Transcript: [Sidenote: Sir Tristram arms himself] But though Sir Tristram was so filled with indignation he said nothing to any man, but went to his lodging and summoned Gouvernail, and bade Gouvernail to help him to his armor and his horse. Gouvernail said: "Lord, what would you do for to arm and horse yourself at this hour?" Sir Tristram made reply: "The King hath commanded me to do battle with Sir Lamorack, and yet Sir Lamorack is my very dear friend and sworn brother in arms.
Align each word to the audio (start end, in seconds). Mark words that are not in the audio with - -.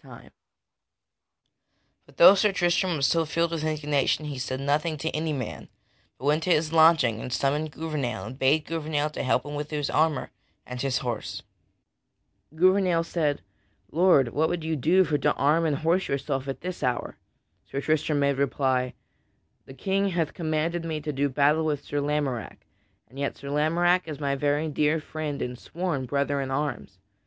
[Sidenote: 0.00 0.14
Sir 0.14 0.16
Tristram 0.24 0.24
arms 0.24 0.54
himself] 0.54 2.06
But 2.06 2.16
though 2.16 2.34
Sir 2.34 2.52
Tristram 2.52 2.96
was 2.96 3.06
so 3.06 3.24
filled 3.26 3.50
with 3.50 3.62
indignation 3.62 4.24
he 4.24 4.38
said 4.38 4.58
nothing 4.60 4.96
to 4.96 5.10
any 5.10 5.34
man, 5.34 5.68
but 6.18 6.24
went 6.24 6.42
to 6.44 6.50
his 6.50 6.72
lodging 6.72 7.20
and 7.20 7.30
summoned 7.30 7.72
Gouvernail, 7.72 8.24
and 8.24 8.38
bade 8.38 8.64
Gouvernail 8.64 9.10
to 9.10 9.22
help 9.22 9.44
him 9.44 9.62
to 9.62 9.74
his 9.76 9.90
armor 9.90 10.30
and 10.64 10.80
his 10.80 10.96
horse. 10.96 11.42
Gouvernail 12.54 13.04
said: 13.04 13.42
"Lord, 13.90 14.28
what 14.28 14.48
would 14.48 14.64
you 14.64 14.76
do 14.76 15.04
for 15.04 15.18
to 15.18 15.34
arm 15.34 15.66
and 15.66 15.76
horse 15.76 16.08
yourself 16.08 16.48
at 16.48 16.62
this 16.62 16.82
hour?" 16.82 17.18
Sir 17.70 17.82
Tristram 17.82 18.18
made 18.18 18.38
reply: 18.38 18.94
"The 19.66 19.74
King 19.74 20.08
hath 20.08 20.32
commanded 20.32 20.86
me 20.86 21.02
to 21.02 21.12
do 21.12 21.28
battle 21.28 21.66
with 21.66 21.84
Sir 21.84 22.00
Lamorack, 22.00 22.64
and 23.08 23.18
yet 23.18 23.36
Sir 23.36 23.50
Lamorack 23.50 24.08
is 24.08 24.18
my 24.18 24.36
very 24.36 24.68
dear 24.70 25.02
friend 25.02 25.42
and 25.42 25.58
sworn 25.58 26.06
brother 26.06 26.40
in 26.40 26.50
arms. 26.50 26.98